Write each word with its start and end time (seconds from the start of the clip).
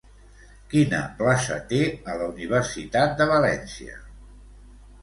Quina 0.71 1.01
plaça 1.19 1.57
té 1.73 1.83
a 1.91 2.17
la 2.23 2.31
Universitat 2.33 3.17
de 3.21 3.31
València? 3.35 4.05